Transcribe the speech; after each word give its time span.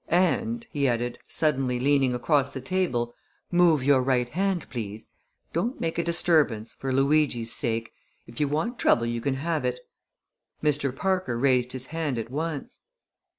And," 0.07 0.65
he 0.71 0.87
added, 0.87 1.19
suddenly 1.27 1.79
leaning 1.79 2.15
across 2.15 2.49
the 2.49 2.59
table, 2.59 3.13
"move 3.51 3.83
your 3.83 4.01
right 4.01 4.27
hand, 4.27 4.67
please! 4.67 5.09
Don't 5.53 5.79
make 5.79 5.99
a 5.99 6.03
disturbance 6.03 6.73
for 6.73 6.91
Luigi's 6.91 7.53
sake! 7.53 7.91
If 8.25 8.39
you 8.39 8.47
want 8.47 8.79
trouble 8.79 9.05
you 9.05 9.21
can 9.21 9.35
have 9.35 9.63
it." 9.63 9.79
Mr. 10.63 10.95
Parker 10.95 11.37
raised 11.37 11.73
his 11.73 11.85
hand 11.93 12.17
at 12.17 12.31
once. 12.31 12.79